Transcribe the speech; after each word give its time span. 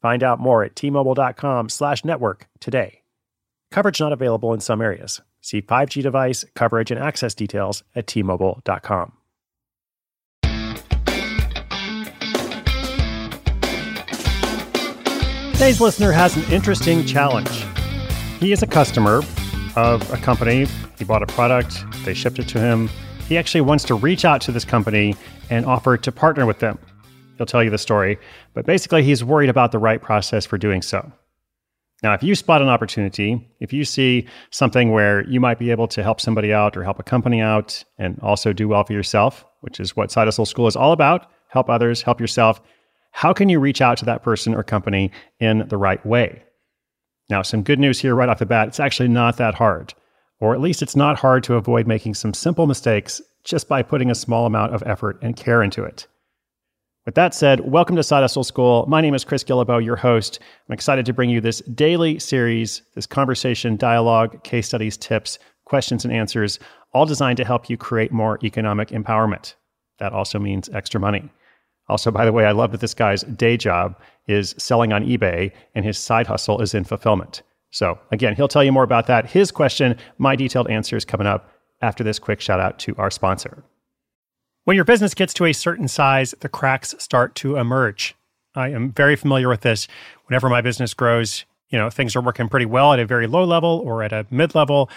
Find 0.00 0.22
out 0.22 0.40
more 0.40 0.64
at 0.64 0.74
tmobile.com 0.74 1.68
slash 1.68 2.04
network 2.04 2.48
today. 2.58 3.02
Coverage 3.70 4.00
not 4.00 4.12
available 4.12 4.52
in 4.52 4.60
some 4.60 4.80
areas. 4.80 5.20
See 5.40 5.62
5G 5.62 6.02
device, 6.02 6.44
coverage, 6.54 6.90
and 6.90 7.00
access 7.00 7.34
details 7.34 7.82
at 7.94 8.06
tmobile.com. 8.06 9.12
Today's 15.52 15.80
listener 15.80 16.10
has 16.10 16.36
an 16.36 16.50
interesting 16.50 17.04
challenge. 17.04 17.50
He 18.38 18.52
is 18.52 18.62
a 18.62 18.66
customer 18.66 19.20
of 19.76 20.10
a 20.10 20.16
company. 20.16 20.66
He 20.98 21.04
bought 21.04 21.22
a 21.22 21.26
product, 21.26 21.84
they 22.04 22.14
shipped 22.14 22.38
it 22.38 22.48
to 22.48 22.58
him. 22.58 22.88
He 23.28 23.36
actually 23.36 23.60
wants 23.60 23.84
to 23.84 23.94
reach 23.94 24.24
out 24.24 24.40
to 24.42 24.52
this 24.52 24.64
company 24.64 25.14
and 25.50 25.66
offer 25.66 25.98
to 25.98 26.10
partner 26.10 26.46
with 26.46 26.60
them. 26.60 26.78
He'll 27.40 27.46
tell 27.46 27.64
you 27.64 27.70
the 27.70 27.78
story, 27.78 28.18
but 28.52 28.66
basically, 28.66 29.02
he's 29.02 29.24
worried 29.24 29.48
about 29.48 29.72
the 29.72 29.78
right 29.78 30.02
process 30.02 30.44
for 30.44 30.58
doing 30.58 30.82
so. 30.82 31.10
Now, 32.02 32.12
if 32.12 32.22
you 32.22 32.34
spot 32.34 32.60
an 32.60 32.68
opportunity, 32.68 33.48
if 33.60 33.72
you 33.72 33.82
see 33.82 34.28
something 34.50 34.92
where 34.92 35.26
you 35.26 35.40
might 35.40 35.58
be 35.58 35.70
able 35.70 35.88
to 35.88 36.02
help 36.02 36.20
somebody 36.20 36.52
out 36.52 36.76
or 36.76 36.84
help 36.84 36.98
a 36.98 37.02
company 37.02 37.40
out 37.40 37.82
and 37.96 38.18
also 38.20 38.52
do 38.52 38.68
well 38.68 38.84
for 38.84 38.92
yourself, 38.92 39.46
which 39.62 39.80
is 39.80 39.96
what 39.96 40.10
Side 40.10 40.26
Hustle 40.26 40.44
School 40.44 40.66
is 40.66 40.76
all 40.76 40.92
about 40.92 41.30
help 41.48 41.70
others, 41.70 42.02
help 42.02 42.20
yourself 42.20 42.60
how 43.12 43.32
can 43.32 43.48
you 43.48 43.58
reach 43.58 43.80
out 43.80 43.96
to 43.96 44.04
that 44.04 44.22
person 44.22 44.54
or 44.54 44.62
company 44.62 45.10
in 45.38 45.66
the 45.68 45.78
right 45.78 46.04
way? 46.04 46.42
Now, 47.30 47.40
some 47.40 47.62
good 47.62 47.78
news 47.78 48.00
here 48.00 48.14
right 48.14 48.28
off 48.28 48.38
the 48.38 48.44
bat 48.44 48.68
it's 48.68 48.80
actually 48.80 49.08
not 49.08 49.38
that 49.38 49.54
hard, 49.54 49.94
or 50.40 50.52
at 50.52 50.60
least 50.60 50.82
it's 50.82 50.94
not 50.94 51.18
hard 51.18 51.42
to 51.44 51.54
avoid 51.54 51.86
making 51.86 52.14
some 52.16 52.34
simple 52.34 52.66
mistakes 52.66 53.22
just 53.44 53.66
by 53.66 53.80
putting 53.82 54.10
a 54.10 54.14
small 54.14 54.44
amount 54.44 54.74
of 54.74 54.82
effort 54.84 55.18
and 55.22 55.36
care 55.36 55.62
into 55.62 55.82
it. 55.84 56.06
With 57.06 57.14
that 57.14 57.32
said, 57.32 57.60
welcome 57.60 57.96
to 57.96 58.02
Side 58.02 58.20
Hustle 58.20 58.44
School. 58.44 58.84
My 58.86 59.00
name 59.00 59.14
is 59.14 59.24
Chris 59.24 59.42
Guillebeau, 59.42 59.82
your 59.82 59.96
host. 59.96 60.38
I'm 60.68 60.74
excited 60.74 61.06
to 61.06 61.14
bring 61.14 61.30
you 61.30 61.40
this 61.40 61.60
daily 61.62 62.18
series, 62.18 62.82
this 62.94 63.06
conversation, 63.06 63.76
dialogue, 63.76 64.44
case 64.44 64.66
studies, 64.66 64.98
tips, 64.98 65.38
questions, 65.64 66.04
and 66.04 66.12
answers, 66.12 66.58
all 66.92 67.06
designed 67.06 67.38
to 67.38 67.44
help 67.44 67.70
you 67.70 67.78
create 67.78 68.12
more 68.12 68.38
economic 68.44 68.90
empowerment. 68.90 69.54
That 69.98 70.12
also 70.12 70.38
means 70.38 70.68
extra 70.74 71.00
money. 71.00 71.30
Also, 71.88 72.10
by 72.10 72.26
the 72.26 72.32
way, 72.32 72.44
I 72.44 72.52
love 72.52 72.70
that 72.72 72.82
this 72.82 72.92
guy's 72.92 73.22
day 73.22 73.56
job 73.56 73.98
is 74.26 74.54
selling 74.58 74.92
on 74.92 75.06
eBay 75.06 75.52
and 75.74 75.86
his 75.86 75.96
side 75.96 76.26
hustle 76.26 76.60
is 76.60 76.74
in 76.74 76.84
fulfillment. 76.84 77.40
So, 77.70 77.98
again, 78.12 78.36
he'll 78.36 78.46
tell 78.46 78.62
you 78.62 78.72
more 78.72 78.84
about 78.84 79.06
that. 79.06 79.24
His 79.24 79.50
question, 79.50 79.96
my 80.18 80.36
detailed 80.36 80.68
answers 80.68 81.06
coming 81.06 81.26
up 81.26 81.50
after 81.80 82.04
this 82.04 82.18
quick 82.18 82.42
shout 82.42 82.60
out 82.60 82.78
to 82.80 82.94
our 82.98 83.10
sponsor. 83.10 83.64
When 84.70 84.76
your 84.76 84.84
business 84.84 85.14
gets 85.14 85.34
to 85.34 85.46
a 85.46 85.52
certain 85.52 85.88
size, 85.88 86.32
the 86.38 86.48
cracks 86.48 86.94
start 87.00 87.34
to 87.34 87.56
emerge. 87.56 88.14
I 88.54 88.68
am 88.68 88.92
very 88.92 89.16
familiar 89.16 89.48
with 89.48 89.62
this. 89.62 89.88
Whenever 90.26 90.48
my 90.48 90.60
business 90.60 90.94
grows, 90.94 91.44
you 91.70 91.76
know, 91.76 91.90
things 91.90 92.14
are 92.14 92.20
working 92.20 92.48
pretty 92.48 92.66
well 92.66 92.92
at 92.92 93.00
a 93.00 93.04
very 93.04 93.26
low 93.26 93.42
level 93.42 93.82
or 93.84 94.04
at 94.04 94.12
a 94.12 94.28
mid 94.30 94.54
level. 94.54 94.88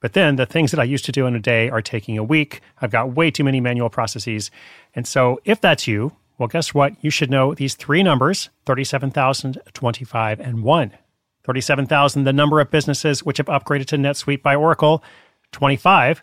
But 0.00 0.14
then 0.14 0.36
the 0.36 0.46
things 0.46 0.70
that 0.70 0.80
I 0.80 0.84
used 0.84 1.04
to 1.04 1.12
do 1.12 1.26
in 1.26 1.34
a 1.34 1.40
day 1.40 1.68
are 1.68 1.82
taking 1.82 2.16
a 2.16 2.24
week. 2.24 2.62
I've 2.80 2.90
got 2.90 3.12
way 3.12 3.30
too 3.30 3.44
many 3.44 3.60
manual 3.60 3.90
processes. 3.90 4.50
And 4.94 5.06
so 5.06 5.42
if 5.44 5.60
that's 5.60 5.86
you, 5.86 6.12
well, 6.38 6.48
guess 6.48 6.72
what? 6.72 6.94
You 7.02 7.10
should 7.10 7.30
know 7.30 7.52
these 7.52 7.74
three 7.74 8.02
numbers 8.02 8.48
37,000, 8.64 9.60
25, 9.74 10.40
and 10.40 10.62
1. 10.62 10.92
37,000, 11.44 12.24
the 12.24 12.32
number 12.32 12.60
of 12.60 12.70
businesses 12.70 13.22
which 13.22 13.36
have 13.36 13.46
upgraded 13.48 13.84
to 13.88 13.98
NetSuite 13.98 14.40
by 14.40 14.54
Oracle. 14.54 15.04
25, 15.52 16.22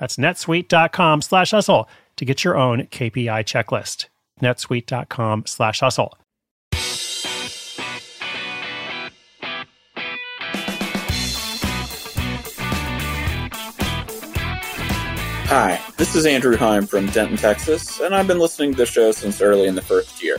That's 0.00 0.16
netsuite.com 0.16 1.22
slash 1.22 1.50
hustle 1.52 1.88
to 2.16 2.24
get 2.24 2.42
your 2.42 2.56
own 2.56 2.86
KPI 2.86 3.44
checklist. 3.44 4.06
netsuite.com 4.40 5.44
slash 5.46 5.80
hustle. 5.80 6.16
Hi, 15.52 15.80
this 15.96 16.14
is 16.14 16.26
Andrew 16.26 16.56
Heim 16.56 16.86
from 16.86 17.06
Denton, 17.06 17.36
Texas, 17.36 17.98
and 17.98 18.14
I've 18.14 18.28
been 18.28 18.38
listening 18.38 18.70
to 18.70 18.76
the 18.76 18.86
show 18.86 19.10
since 19.10 19.40
early 19.40 19.66
in 19.66 19.74
the 19.74 19.82
first 19.82 20.22
year. 20.22 20.38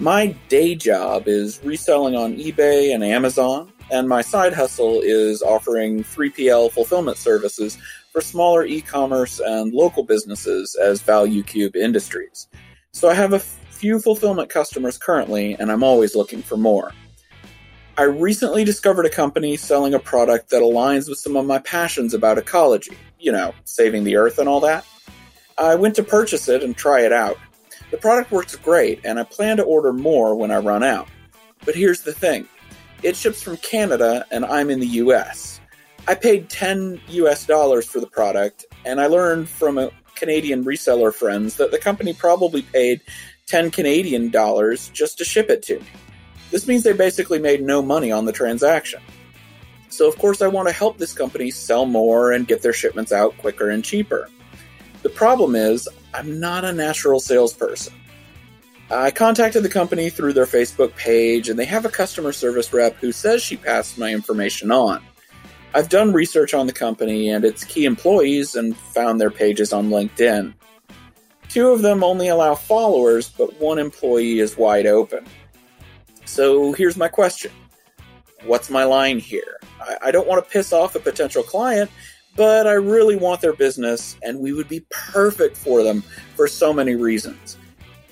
My 0.00 0.34
day 0.48 0.74
job 0.74 1.28
is 1.28 1.60
reselling 1.62 2.16
on 2.16 2.36
eBay 2.36 2.92
and 2.92 3.04
Amazon, 3.04 3.72
and 3.92 4.08
my 4.08 4.22
side 4.22 4.52
hustle 4.52 5.00
is 5.00 5.40
offering 5.40 6.02
3PL 6.02 6.72
fulfillment 6.72 7.16
services 7.16 7.78
for 8.10 8.20
smaller 8.20 8.64
e 8.64 8.80
commerce 8.80 9.38
and 9.38 9.72
local 9.72 10.02
businesses 10.02 10.74
as 10.74 11.00
Value 11.00 11.44
Cube 11.44 11.76
Industries. 11.76 12.48
So 12.90 13.08
I 13.08 13.14
have 13.14 13.34
a 13.34 13.38
few 13.38 14.00
fulfillment 14.00 14.50
customers 14.50 14.98
currently, 14.98 15.54
and 15.54 15.70
I'm 15.70 15.84
always 15.84 16.16
looking 16.16 16.42
for 16.42 16.56
more. 16.56 16.92
I 17.96 18.02
recently 18.02 18.64
discovered 18.64 19.06
a 19.06 19.10
company 19.10 19.56
selling 19.56 19.94
a 19.94 20.00
product 20.00 20.50
that 20.50 20.60
aligns 20.60 21.08
with 21.08 21.18
some 21.18 21.36
of 21.36 21.46
my 21.46 21.60
passions 21.60 22.14
about 22.14 22.36
ecology, 22.36 22.96
you 23.20 23.30
know, 23.30 23.54
saving 23.62 24.02
the 24.02 24.16
earth 24.16 24.40
and 24.40 24.48
all 24.48 24.60
that. 24.60 24.84
I 25.56 25.76
went 25.76 25.94
to 25.96 26.02
purchase 26.02 26.48
it 26.48 26.64
and 26.64 26.76
try 26.76 27.02
it 27.02 27.12
out. 27.12 27.38
The 27.94 28.00
product 28.00 28.32
works 28.32 28.56
great, 28.56 28.98
and 29.04 29.20
I 29.20 29.22
plan 29.22 29.56
to 29.58 29.62
order 29.62 29.92
more 29.92 30.34
when 30.34 30.50
I 30.50 30.56
run 30.56 30.82
out. 30.82 31.06
But 31.64 31.76
here's 31.76 32.00
the 32.00 32.12
thing 32.12 32.48
it 33.04 33.14
ships 33.14 33.40
from 33.40 33.56
Canada, 33.58 34.26
and 34.32 34.44
I'm 34.44 34.68
in 34.68 34.80
the 34.80 34.88
US. 35.04 35.60
I 36.08 36.16
paid 36.16 36.48
10 36.48 37.00
US 37.06 37.46
dollars 37.46 37.86
for 37.86 38.00
the 38.00 38.08
product, 38.08 38.66
and 38.84 39.00
I 39.00 39.06
learned 39.06 39.48
from 39.48 39.78
a 39.78 39.92
Canadian 40.16 40.64
reseller 40.64 41.14
friends 41.14 41.54
that 41.58 41.70
the 41.70 41.78
company 41.78 42.12
probably 42.12 42.62
paid 42.62 43.00
10 43.46 43.70
Canadian 43.70 44.28
dollars 44.28 44.88
just 44.88 45.16
to 45.18 45.24
ship 45.24 45.48
it 45.48 45.62
to 45.62 45.78
me. 45.78 45.86
This 46.50 46.66
means 46.66 46.82
they 46.82 46.94
basically 46.94 47.38
made 47.38 47.62
no 47.62 47.80
money 47.80 48.10
on 48.10 48.24
the 48.24 48.32
transaction. 48.32 49.02
So, 49.88 50.08
of 50.08 50.18
course, 50.18 50.42
I 50.42 50.48
want 50.48 50.66
to 50.66 50.74
help 50.74 50.98
this 50.98 51.12
company 51.12 51.52
sell 51.52 51.86
more 51.86 52.32
and 52.32 52.48
get 52.48 52.60
their 52.60 52.72
shipments 52.72 53.12
out 53.12 53.38
quicker 53.38 53.70
and 53.70 53.84
cheaper. 53.84 54.28
The 55.02 55.10
problem 55.10 55.54
is, 55.54 55.88
I'm 56.14 56.38
not 56.38 56.64
a 56.64 56.72
natural 56.72 57.18
salesperson. 57.18 57.92
I 58.90 59.10
contacted 59.10 59.64
the 59.64 59.68
company 59.68 60.10
through 60.10 60.34
their 60.34 60.46
Facebook 60.46 60.94
page, 60.94 61.48
and 61.48 61.58
they 61.58 61.64
have 61.64 61.84
a 61.84 61.90
customer 61.90 62.32
service 62.32 62.72
rep 62.72 62.94
who 62.96 63.10
says 63.10 63.42
she 63.42 63.56
passed 63.56 63.98
my 63.98 64.12
information 64.12 64.70
on. 64.70 65.02
I've 65.74 65.88
done 65.88 66.12
research 66.12 66.54
on 66.54 66.68
the 66.68 66.72
company 66.72 67.30
and 67.30 67.44
its 67.44 67.64
key 67.64 67.84
employees 67.84 68.54
and 68.54 68.76
found 68.76 69.20
their 69.20 69.30
pages 69.30 69.72
on 69.72 69.88
LinkedIn. 69.90 70.54
Two 71.48 71.70
of 71.70 71.82
them 71.82 72.04
only 72.04 72.28
allow 72.28 72.54
followers, 72.54 73.28
but 73.28 73.58
one 73.60 73.80
employee 73.80 74.38
is 74.38 74.56
wide 74.56 74.86
open. 74.86 75.26
So 76.26 76.72
here's 76.72 76.96
my 76.96 77.08
question 77.08 77.50
What's 78.44 78.70
my 78.70 78.84
line 78.84 79.18
here? 79.18 79.58
I, 80.02 80.10
don't 80.10 80.28
want 80.28 80.44
to 80.44 80.50
piss 80.50 80.72
off 80.72 80.94
a 80.94 81.00
potential 81.00 81.42
client, 81.42 81.90
but 82.36 82.66
I 82.66 82.72
really 82.72 83.16
want 83.16 83.40
their 83.40 83.52
business, 83.52 84.16
and 84.22 84.40
we 84.40 84.52
would 84.52 84.68
be 84.68 84.84
perfect 84.90 85.56
for 85.56 85.82
them 85.82 86.02
for 86.34 86.48
so 86.48 86.72
many 86.72 86.94
reasons. 86.94 87.56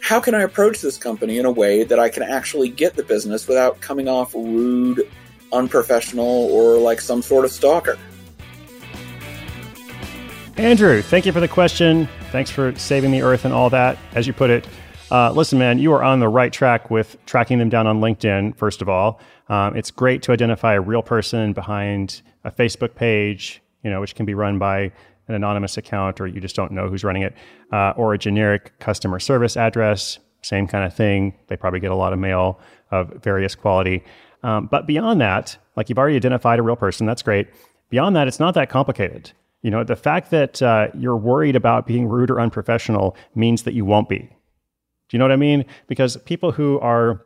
How 0.00 0.20
can 0.20 0.34
I 0.34 0.42
approach 0.42 0.80
this 0.80 0.96
company 0.96 1.38
in 1.38 1.46
a 1.46 1.50
way 1.50 1.84
that 1.84 1.98
I 1.98 2.08
can 2.08 2.22
actually 2.22 2.68
get 2.68 2.96
the 2.96 3.02
business 3.02 3.46
without 3.46 3.80
coming 3.80 4.08
off 4.08 4.34
rude, 4.34 5.08
unprofessional, 5.52 6.26
or 6.26 6.78
like 6.78 7.00
some 7.00 7.22
sort 7.22 7.44
of 7.44 7.50
stalker? 7.50 7.98
Andrew, 10.56 11.00
thank 11.00 11.26
you 11.26 11.32
for 11.32 11.40
the 11.40 11.48
question. 11.48 12.08
Thanks 12.32 12.50
for 12.50 12.74
saving 12.76 13.12
the 13.12 13.22
earth 13.22 13.44
and 13.44 13.54
all 13.54 13.70
that, 13.70 13.98
as 14.14 14.26
you 14.26 14.32
put 14.32 14.50
it. 14.50 14.66
Uh, 15.10 15.32
listen, 15.32 15.58
man, 15.58 15.78
you 15.78 15.92
are 15.92 16.02
on 16.02 16.20
the 16.20 16.28
right 16.28 16.52
track 16.52 16.90
with 16.90 17.16
tracking 17.26 17.58
them 17.58 17.68
down 17.68 17.86
on 17.86 18.00
LinkedIn, 18.00 18.54
first 18.56 18.80
of 18.80 18.88
all. 18.88 19.20
Um, 19.48 19.76
it's 19.76 19.90
great 19.90 20.22
to 20.22 20.32
identify 20.32 20.74
a 20.74 20.80
real 20.80 21.02
person 21.02 21.52
behind 21.52 22.22
a 22.44 22.50
Facebook 22.50 22.94
page, 22.94 23.60
you 23.82 23.90
know, 23.90 24.00
which 24.00 24.14
can 24.14 24.26
be 24.26 24.34
run 24.34 24.58
by 24.58 24.92
an 25.28 25.34
anonymous 25.34 25.76
account 25.76 26.20
or 26.20 26.26
you 26.26 26.40
just 26.40 26.56
don't 26.56 26.72
know 26.72 26.88
who's 26.88 27.04
running 27.04 27.22
it, 27.22 27.34
uh, 27.72 27.92
or 27.96 28.14
a 28.14 28.18
generic 28.18 28.78
customer 28.80 29.18
service 29.18 29.56
address, 29.56 30.18
same 30.42 30.66
kind 30.66 30.84
of 30.84 30.94
thing. 30.94 31.34
They 31.48 31.56
probably 31.56 31.80
get 31.80 31.90
a 31.90 31.96
lot 31.96 32.12
of 32.12 32.18
mail 32.18 32.58
of 32.90 33.08
various 33.22 33.54
quality. 33.54 34.02
Um, 34.42 34.66
but 34.70 34.86
beyond 34.86 35.20
that, 35.20 35.56
like 35.76 35.88
you've 35.88 35.98
already 35.98 36.16
identified 36.16 36.58
a 36.58 36.62
real 36.62 36.76
person, 36.76 37.06
that's 37.06 37.22
great. 37.22 37.48
Beyond 37.90 38.16
that, 38.16 38.26
it's 38.28 38.40
not 38.40 38.54
that 38.54 38.70
complicated. 38.70 39.32
You 39.62 39.70
know, 39.70 39.84
the 39.84 39.96
fact 39.96 40.30
that 40.30 40.62
uh, 40.62 40.88
you're 40.94 41.16
worried 41.16 41.56
about 41.56 41.86
being 41.86 42.08
rude 42.08 42.30
or 42.30 42.40
unprofessional 42.40 43.16
means 43.34 43.64
that 43.64 43.74
you 43.74 43.84
won't 43.84 44.08
be. 44.08 44.18
Do 44.18 45.16
you 45.16 45.18
know 45.18 45.24
what 45.24 45.32
I 45.32 45.36
mean? 45.36 45.64
Because 45.86 46.16
people 46.18 46.52
who 46.52 46.78
are 46.80 47.24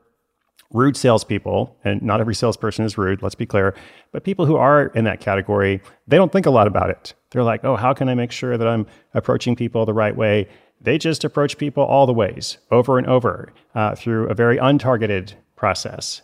rude 0.73 0.97
salespeople, 0.97 1.77
and 1.85 2.03
not 2.03 2.21
every 2.21 2.35
salesperson 2.35 2.85
is 2.85 2.99
rude, 2.99 3.23
let's 3.23 3.35
be 3.35 3.47
clear, 3.47 3.75
but 4.13 4.25
people 4.25 4.47
who 4.47 4.57
are 4.57 4.87
in 4.89 5.05
that 5.05 5.21
category, 5.21 5.81
they 6.07 6.17
don't 6.17 6.33
think 6.33 6.47
a 6.47 6.51
lot 6.51 6.67
about 6.67 6.91
it. 6.91 7.15
They're 7.31 7.43
like, 7.43 7.65
oh, 7.65 7.77
how 7.77 7.95
can 7.95 8.09
I 8.09 8.15
make 8.15 8.33
sure 8.33 8.57
that 8.57 8.67
I'm 8.67 8.87
approaching 9.15 9.57
people 9.57 9.87
the 9.87 9.93
right 9.93 10.17
way? 10.17 10.49
They 10.81 10.99
just 10.99 11.25
approach 11.25 11.59
people 11.59 11.85
all 11.85 12.07
the 12.07 12.13
ways, 12.13 12.59
over 12.71 12.99
and 12.99 13.07
over, 13.07 13.53
uh, 13.75 13.95
through 13.95 14.29
a 14.29 14.35
very 14.35 14.59
untargeted 14.59 15.35
process. 15.57 16.23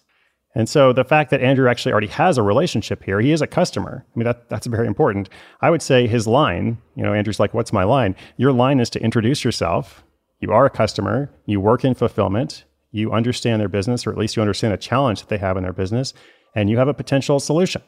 And 0.55 0.69
so 0.69 0.93
the 0.93 1.05
fact 1.05 1.31
that 1.31 1.41
Andrew 1.41 1.69
actually 1.69 1.93
already 1.93 2.09
has 2.09 2.37
a 2.37 2.43
relationship 2.43 3.05
here, 3.05 3.21
he 3.21 3.31
is 3.31 3.41
a 3.41 3.47
customer. 3.47 4.05
I 4.05 4.19
mean, 4.19 4.25
that, 4.25 4.49
that's 4.49 4.67
very 4.67 4.89
important. 4.89 5.29
I 5.61 5.71
would 5.71 5.83
say 5.83 6.09
his 6.09 6.27
line, 6.27 6.79
you 6.97 7.05
know, 7.05 7.15
Andrew's 7.15 7.39
like, 7.39 7.55
what's 7.55 7.73
my 7.73 7.85
line? 7.85 8.17
Your 8.37 8.53
line 8.53 8.81
is 8.81 8.91
to 8.91 9.03
introduce 9.03 9.45
yourself. 9.45 10.03
You 10.41 10.53
are 10.53 10.67
a 10.67 10.71
customer. 10.71 11.31
You 11.47 11.61
work 11.61 11.85
in 11.85 11.95
fulfillment 11.95 12.65
you 12.91 13.13
understand 13.13 13.61
their 13.61 13.69
business, 13.69 14.07
or 14.07 14.11
at 14.11 14.19
least 14.19 14.37
you 14.37 14.43
understand 14.43 14.75
a 14.75 14.77
challenge 14.77 15.21
that 15.21 15.29
they 15.29 15.39
have 15.39 15.57
in 15.57 15.63
their 15.63 15.73
business, 15.73 16.13
and 16.55 16.69
you 16.69 16.79
have 16.79 16.89
a 16.89 16.95
potential 16.95 17.39
solution. 17.41 17.83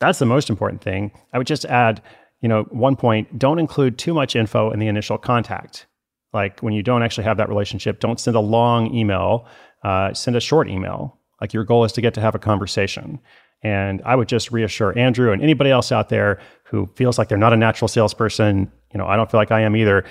That's 0.00 0.18
the 0.18 0.26
most 0.26 0.50
important 0.50 0.82
thing. 0.82 1.12
I 1.32 1.38
would 1.38 1.46
just 1.46 1.64
add, 1.64 2.02
you 2.40 2.48
know, 2.48 2.64
one 2.64 2.96
point, 2.96 3.38
don't 3.38 3.58
include 3.58 3.98
too 3.98 4.12
much 4.12 4.36
info 4.36 4.70
in 4.70 4.78
the 4.78 4.88
initial 4.88 5.16
contact. 5.16 5.86
Like 6.32 6.60
when 6.60 6.74
you 6.74 6.82
don't 6.82 7.02
actually 7.02 7.24
have 7.24 7.36
that 7.36 7.48
relationship, 7.48 8.00
don't 8.00 8.20
send 8.20 8.36
a 8.36 8.40
long 8.40 8.92
email, 8.94 9.46
uh, 9.84 10.12
send 10.12 10.36
a 10.36 10.40
short 10.40 10.68
email. 10.68 11.18
Like 11.40 11.52
your 11.52 11.64
goal 11.64 11.84
is 11.84 11.92
to 11.92 12.00
get 12.00 12.12
to 12.14 12.20
have 12.20 12.34
a 12.34 12.38
conversation. 12.38 13.20
And 13.62 14.02
I 14.04 14.14
would 14.14 14.28
just 14.28 14.52
reassure 14.52 14.96
Andrew 14.98 15.32
and 15.32 15.42
anybody 15.42 15.70
else 15.70 15.90
out 15.90 16.10
there 16.10 16.38
who 16.64 16.90
feels 16.96 17.16
like 17.16 17.28
they're 17.28 17.38
not 17.38 17.52
a 17.52 17.56
natural 17.56 17.88
salesperson, 17.88 18.70
you 18.92 18.98
know, 18.98 19.06
I 19.06 19.16
don't 19.16 19.30
feel 19.30 19.40
like 19.40 19.52
I 19.52 19.60
am 19.60 19.74
either 19.74 20.04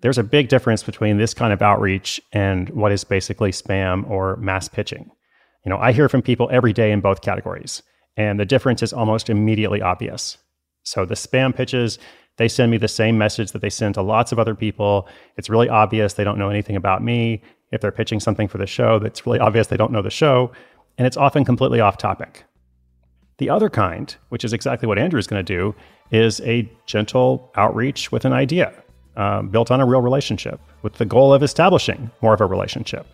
there's 0.00 0.18
a 0.18 0.22
big 0.22 0.48
difference 0.48 0.82
between 0.82 1.18
this 1.18 1.34
kind 1.34 1.52
of 1.52 1.62
outreach 1.62 2.20
and 2.32 2.68
what 2.70 2.92
is 2.92 3.04
basically 3.04 3.50
spam 3.50 4.08
or 4.08 4.36
mass 4.36 4.68
pitching. 4.68 5.10
You 5.64 5.70
know, 5.70 5.78
I 5.78 5.92
hear 5.92 6.08
from 6.08 6.22
people 6.22 6.48
every 6.52 6.72
day 6.72 6.92
in 6.92 7.00
both 7.00 7.20
categories, 7.20 7.82
and 8.16 8.38
the 8.38 8.44
difference 8.44 8.82
is 8.82 8.92
almost 8.92 9.28
immediately 9.28 9.82
obvious. 9.82 10.38
So 10.84 11.04
the 11.04 11.14
spam 11.14 11.54
pitches, 11.54 11.98
they 12.36 12.48
send 12.48 12.70
me 12.70 12.78
the 12.78 12.88
same 12.88 13.18
message 13.18 13.52
that 13.52 13.60
they 13.60 13.70
send 13.70 13.94
to 13.94 14.02
lots 14.02 14.30
of 14.30 14.38
other 14.38 14.54
people. 14.54 15.08
It's 15.36 15.50
really 15.50 15.68
obvious 15.68 16.14
they 16.14 16.24
don't 16.24 16.38
know 16.38 16.50
anything 16.50 16.76
about 16.76 17.02
me. 17.02 17.42
If 17.72 17.80
they're 17.80 17.92
pitching 17.92 18.20
something 18.20 18.48
for 18.48 18.58
the 18.58 18.66
show, 18.66 18.98
that's 18.98 19.26
really 19.26 19.40
obvious 19.40 19.66
they 19.66 19.76
don't 19.76 19.92
know 19.92 20.00
the 20.00 20.10
show, 20.10 20.52
and 20.96 21.06
it's 21.06 21.16
often 21.16 21.44
completely 21.44 21.80
off 21.80 21.98
topic. 21.98 22.44
The 23.38 23.50
other 23.50 23.68
kind, 23.68 24.14
which 24.30 24.44
is 24.44 24.52
exactly 24.52 24.86
what 24.86 24.98
Andrew 24.98 25.18
is 25.18 25.26
going 25.26 25.44
to 25.44 25.54
do, 25.54 25.74
is 26.10 26.40
a 26.40 26.70
gentle 26.86 27.52
outreach 27.56 28.10
with 28.10 28.24
an 28.24 28.32
idea 28.32 28.72
um, 29.18 29.48
built 29.48 29.70
on 29.70 29.80
a 29.80 29.86
real 29.86 30.00
relationship 30.00 30.60
with 30.82 30.94
the 30.94 31.04
goal 31.04 31.34
of 31.34 31.42
establishing 31.42 32.10
more 32.22 32.32
of 32.32 32.40
a 32.40 32.46
relationship. 32.46 33.06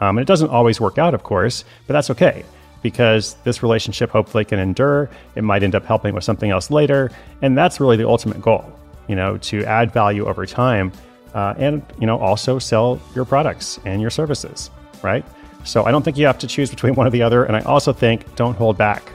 Um, 0.00 0.18
and 0.18 0.22
it 0.22 0.28
doesn't 0.28 0.50
always 0.50 0.80
work 0.80 0.98
out, 0.98 1.14
of 1.14 1.24
course, 1.24 1.64
but 1.86 1.94
that's 1.94 2.10
okay 2.10 2.44
because 2.82 3.34
this 3.42 3.62
relationship 3.62 4.10
hopefully 4.10 4.44
can 4.44 4.58
endure. 4.58 5.10
It 5.34 5.42
might 5.42 5.62
end 5.62 5.74
up 5.74 5.84
helping 5.84 6.14
with 6.14 6.22
something 6.22 6.50
else 6.50 6.70
later. 6.70 7.10
And 7.42 7.56
that's 7.56 7.80
really 7.80 7.96
the 7.96 8.06
ultimate 8.06 8.40
goal, 8.40 8.70
you 9.08 9.16
know, 9.16 9.38
to 9.38 9.64
add 9.64 9.92
value 9.92 10.26
over 10.26 10.44
time 10.46 10.92
uh, 11.34 11.54
and, 11.56 11.82
you 11.98 12.06
know, 12.06 12.18
also 12.18 12.58
sell 12.58 13.00
your 13.14 13.24
products 13.24 13.80
and 13.86 14.00
your 14.00 14.10
services, 14.10 14.70
right? 15.02 15.24
So 15.64 15.84
I 15.84 15.90
don't 15.90 16.02
think 16.02 16.16
you 16.16 16.26
have 16.26 16.38
to 16.38 16.46
choose 16.46 16.70
between 16.70 16.94
one 16.94 17.06
or 17.06 17.10
the 17.10 17.22
other. 17.22 17.44
And 17.44 17.56
I 17.56 17.60
also 17.60 17.92
think 17.92 18.36
don't 18.36 18.56
hold 18.56 18.76
back. 18.76 19.10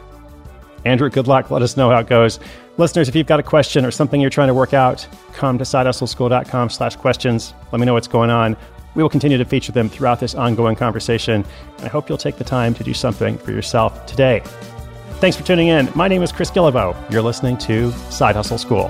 Andrew, 0.83 1.09
good 1.09 1.27
luck. 1.27 1.51
Let 1.51 1.61
us 1.61 1.77
know 1.77 1.91
how 1.91 1.99
it 1.99 2.07
goes. 2.07 2.39
Listeners, 2.77 3.09
if 3.09 3.15
you've 3.15 3.27
got 3.27 3.39
a 3.39 3.43
question 3.43 3.85
or 3.85 3.91
something 3.91 4.21
you're 4.21 4.29
trying 4.29 4.47
to 4.47 4.53
work 4.53 4.73
out, 4.73 5.07
come 5.33 5.57
to 5.57 5.63
sidehustleschool.com 5.63 6.69
slash 6.69 6.95
questions. 6.95 7.53
Let 7.71 7.79
me 7.79 7.85
know 7.85 7.93
what's 7.93 8.07
going 8.07 8.29
on. 8.29 8.55
We 8.95 9.03
will 9.03 9.09
continue 9.09 9.37
to 9.37 9.45
feature 9.45 9.71
them 9.71 9.89
throughout 9.89 10.19
this 10.19 10.35
ongoing 10.35 10.75
conversation. 10.75 11.45
And 11.77 11.85
I 11.85 11.89
hope 11.89 12.09
you'll 12.09 12.17
take 12.17 12.37
the 12.37 12.43
time 12.43 12.73
to 12.75 12.83
do 12.83 12.93
something 12.93 13.37
for 13.37 13.51
yourself 13.51 14.05
today. 14.05 14.41
Thanks 15.19 15.37
for 15.37 15.43
tuning 15.43 15.67
in. 15.67 15.89
My 15.95 16.07
name 16.07 16.23
is 16.23 16.31
Chris 16.31 16.49
Guillebeau. 16.49 17.11
You're 17.11 17.21
listening 17.21 17.57
to 17.59 17.91
Side 18.09 18.35
Hustle 18.35 18.57
School. 18.57 18.89